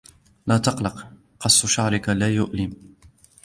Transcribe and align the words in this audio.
لا 0.47 0.57
تقلق, 0.57 1.07
قص 1.39 1.65
شعرك 1.65 2.09
لا 2.09 2.27
يؤلم. 2.35 2.73